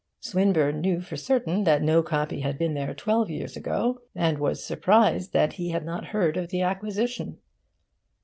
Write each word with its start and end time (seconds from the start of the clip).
Swinburne 0.19 0.81
knew 0.81 0.99
for 0.99 1.15
certain 1.15 1.63
that 1.63 1.83
no 1.83 2.01
copy 2.01 2.39
had 2.39 2.57
been 2.57 2.73
there 2.73 2.91
twelve 2.95 3.29
years 3.29 3.55
ago, 3.55 4.01
and 4.15 4.39
was 4.39 4.63
surprised 4.65 5.31
that 5.31 5.53
he 5.53 5.69
had 5.69 5.85
not 5.85 6.05
heard 6.05 6.37
of 6.37 6.49
the 6.49 6.61
acquisition. 6.63 7.37